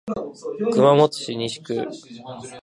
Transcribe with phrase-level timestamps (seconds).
[0.73, 1.75] 熊本市西区